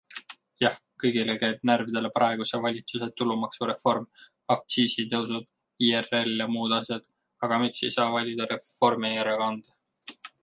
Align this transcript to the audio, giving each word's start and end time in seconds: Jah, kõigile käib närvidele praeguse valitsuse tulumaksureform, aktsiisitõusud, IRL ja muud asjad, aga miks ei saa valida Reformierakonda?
Jah, 0.61 0.75
kõigile 1.01 1.33
käib 1.41 1.59
närvidele 1.69 2.09
praeguse 2.15 2.59
valitsuse 2.63 3.09
tulumaksureform, 3.21 4.07
aktsiisitõusud, 4.55 5.47
IRL 5.89 6.33
ja 6.45 6.49
muud 6.55 6.75
asjad, 6.81 7.07
aga 7.49 7.59
miks 7.65 7.85
ei 7.89 7.95
saa 7.99 8.09
valida 8.17 8.49
Reformierakonda? 8.55 9.77